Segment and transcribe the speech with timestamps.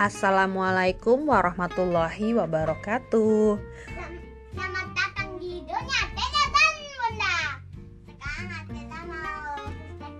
[0.00, 3.60] Assalamualaikum warahmatullahi wabarakatuh.
[4.56, 7.36] Selamat datang di dunia Teza dan Bunda.
[8.08, 9.60] Sekarang Ateza mau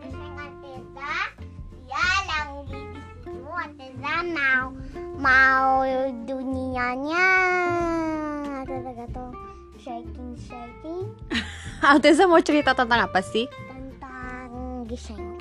[0.04, 1.12] keseng Ateza.
[1.88, 3.32] Dia lagi di situ.
[3.56, 4.66] Ateza mau
[5.16, 5.80] mau
[6.28, 7.28] dunianya.
[8.60, 9.24] Ateza kata
[9.80, 11.08] shaking shaking
[11.88, 13.48] Alteza mau cerita tentang apa sih?
[13.48, 15.40] tentang geseng.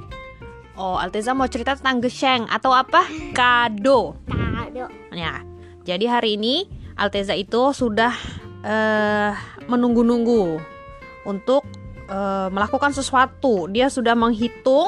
[0.79, 3.03] Oh, Alteza mau cerita tentang geseng atau apa?
[3.35, 4.15] Kado.
[4.31, 4.87] Kado.
[5.11, 5.43] Ya.
[5.83, 8.15] Jadi hari ini Alteza itu sudah
[8.63, 9.35] eh,
[9.67, 10.55] menunggu-nunggu
[11.27, 11.67] untuk
[12.07, 13.67] eh, melakukan sesuatu.
[13.67, 14.87] Dia sudah menghitung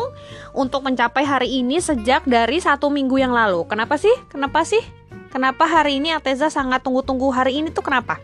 [0.56, 3.68] untuk mencapai hari ini sejak dari satu minggu yang lalu.
[3.68, 4.16] Kenapa sih?
[4.32, 4.80] Kenapa sih?
[5.28, 8.16] Kenapa hari ini Alteza sangat tunggu-tunggu hari ini tuh kenapa?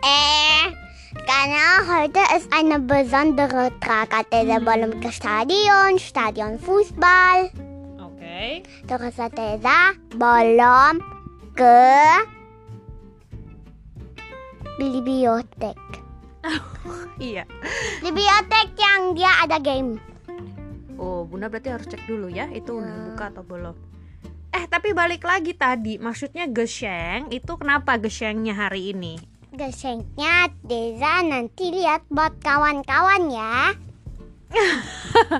[0.00, 0.64] Eh,
[1.14, 4.14] karena heute ist eine besondere Tag.
[4.14, 7.50] Ateza belum ke stadion, stadion Fußball.
[7.98, 8.62] Oke.
[8.86, 11.02] Terus Ateza belum
[11.58, 11.82] ke
[14.78, 15.78] bibliotek.
[17.20, 17.44] Iya.
[18.00, 20.00] Bibliotek yang dia ada game.
[20.96, 23.04] Oh, Bunda berarti harus cek dulu ya, itu udah Ya.
[23.12, 23.76] buka atau belum.
[24.50, 29.20] Eh, tapi balik lagi tadi, maksudnya geseng itu kenapa gesengnya hari ini?
[29.50, 33.74] Geschenknya Teza nanti lihat buat kawan-kawan ya.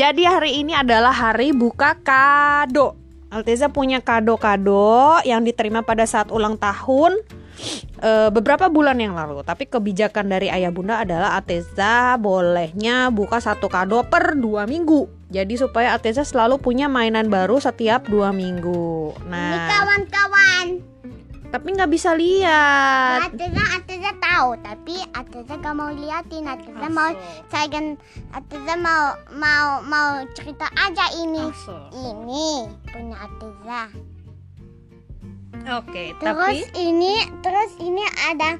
[0.00, 3.00] Jadi hari ini adalah hari buka kado.
[3.32, 7.16] Alteza punya kado-kado yang diterima pada saat ulang tahun
[8.04, 9.40] eh, beberapa bulan yang lalu.
[9.48, 15.08] Tapi kebijakan dari ayah bunda adalah Alteza bolehnya buka satu kado per dua minggu.
[15.32, 19.16] Jadi supaya Alteza selalu punya mainan baru setiap dua minggu.
[19.24, 20.89] Ini Nah, kawan-kawan.
[21.50, 23.34] Tapi nggak bisa lihat.
[23.34, 26.46] Ateza Ateza tahu, tapi Ateza gak mau liatin.
[26.46, 27.10] Ateza mau
[27.50, 27.66] saya
[28.30, 31.50] Ateza mau mau mau cerita aja ini.
[31.90, 32.48] Ini
[32.86, 33.82] punya Ateza.
[35.76, 38.56] Oke, Terus tapi ini terus ini ada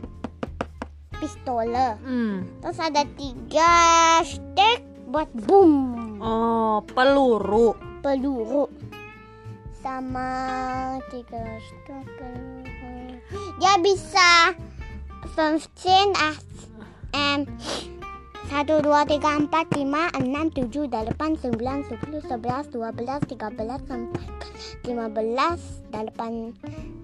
[1.16, 1.96] pistole.
[2.02, 3.72] hmm, Terus ada tiga
[4.20, 5.72] stick buat boom
[6.22, 7.74] oh peluru.
[8.00, 8.68] peluru
[9.80, 10.28] sama
[11.08, 13.16] tiga stick peluru.
[13.56, 14.52] Dia bisa
[15.36, 16.36] 15 ah,
[17.16, 17.48] em
[18.50, 23.78] satu dua tiga empat lima enam tujuh delapan sembilan sepuluh sebelas dua belas tiga belas
[23.86, 24.26] empat
[24.84, 25.62] lima belas
[25.94, 26.50] delapan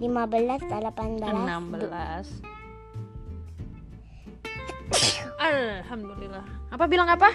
[0.03, 2.43] lima belas delapan belas 16
[5.37, 6.43] Alhamdulillah
[6.75, 7.31] Apa bilang apa?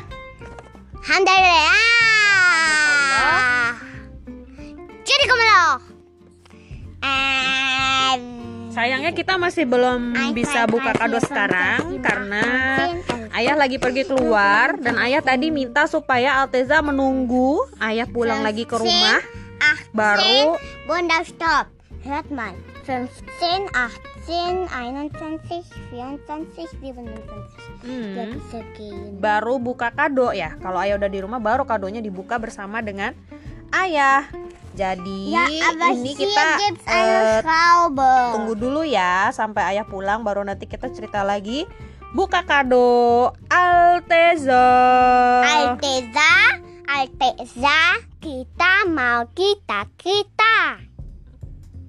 [1.02, 3.71] Alhamdulillah.
[5.22, 5.62] Jadi ke mana?
[7.00, 8.22] Em,
[8.74, 12.02] Sayangnya kita masih belum I bisa buka kado sekarang.
[12.02, 12.42] Karena
[13.32, 18.74] ayah lagi pergi keluar Dan ayah tadi minta supaya Alteza menunggu Ayah pulang lagi ke
[18.74, 19.22] rumah
[19.62, 20.58] Ah, Baru
[20.90, 21.70] Bunda stop.
[22.02, 22.58] Hört mal.
[22.82, 23.14] 15,
[23.46, 23.70] 18,
[24.26, 25.62] 21,
[25.94, 27.86] 24, 27.
[27.86, 29.22] hmm, Dia bisa gehen.
[29.22, 33.14] baru buka kado ya Kalau ayah udah di rumah baru kadonya dibuka bersama dengan
[33.70, 34.26] ayah
[34.72, 36.46] Jadi Ja, aber ini kita
[37.44, 38.16] Schraube.
[38.36, 41.68] Tunggu dulu ya sampai ayah pulang baru nanti kita cerita lagi.
[42.12, 44.68] Buka kado Alteza.
[45.44, 47.80] Alteza, Alteza,
[48.20, 50.84] kita mau kita kita.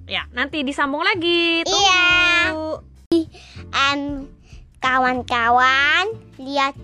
[0.07, 1.63] Ya, nanti disambung lagi.
[1.63, 2.83] Tunggu.
[3.11, 3.31] Iya.
[3.71, 4.27] Em,
[4.83, 6.75] kawan-kawan, lihat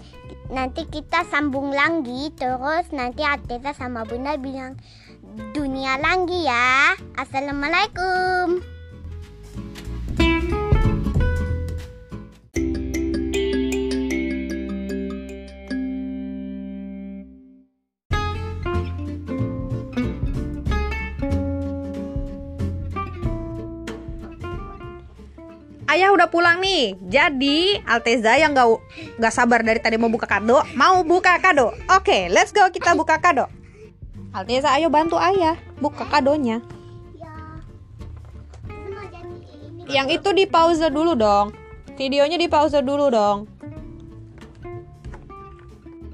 [0.49, 4.75] nanti kita sambung lagi terus nanti Alteza sama Bunda bilang
[5.53, 6.97] dunia lagi ya.
[7.15, 8.78] Assalamualaikum.
[26.19, 26.99] Udah pulang nih.
[27.07, 28.67] Jadi Alteza yang gak,
[29.15, 31.71] nggak sabar dari tadi mau buka kado, mau buka kado.
[31.95, 33.47] Oke, let's go kita buka kado.
[34.35, 36.59] Alteza, ayo bantu ayah buka kadonya.
[37.15, 37.31] Ya.
[40.03, 41.55] Yang itu di pause dulu dong.
[41.95, 43.47] Videonya di pause dulu dong.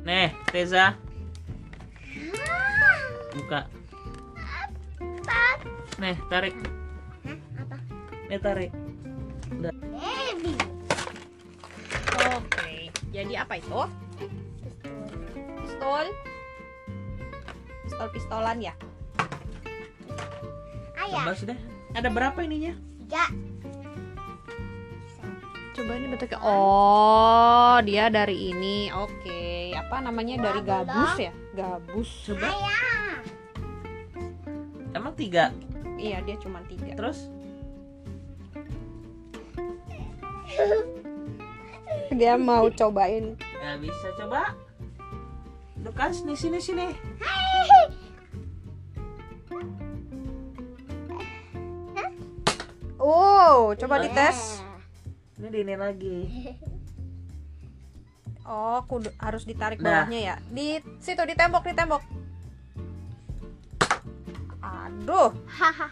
[0.05, 0.93] Nih, Teza.
[3.33, 3.65] Buka.
[5.97, 6.53] Nih, tarik.
[7.57, 7.75] Apa?
[8.29, 8.71] Nih, tarik.
[9.45, 9.94] Baby.
[13.15, 13.79] Jadi apa itu?
[15.63, 16.05] Pistol.
[17.87, 18.73] Pistol-pistolan ya.
[20.99, 21.31] Ayah.
[21.31, 21.55] Sudah.
[21.95, 22.75] Ada berapa ininya?
[23.07, 23.25] Tiga.
[25.75, 26.39] Coba ini bentuknya.
[26.43, 28.91] Oh, dia dari ini.
[28.91, 31.31] Oke, apa namanya dari gabus ya?
[31.55, 32.09] Gabus.
[32.27, 32.51] Coba.
[32.51, 33.23] Ayah.
[34.91, 35.51] Emang tiga?
[35.95, 37.31] iya dia cuma tiga Terus?
[42.15, 44.53] dia mau cobain Ya bisa coba.
[45.77, 46.87] Dekat sini sini sini.
[52.99, 54.61] oh coba dites
[55.35, 56.17] Ini di ini lagi.
[58.47, 60.05] oh kudu harus ditarik Nah.
[60.07, 62.01] bawahnya ya di situ di tembok di tembok
[64.61, 65.89] aduh Haha.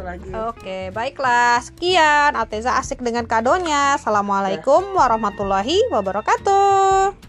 [0.00, 0.30] Itu lagi.
[0.32, 1.60] Oke, baiklah.
[1.60, 2.32] Sekian.
[2.32, 4.00] Alteza asik dengan kadonya.
[4.00, 7.19] Assalamualaikum warahmatullahi wabarakatuh.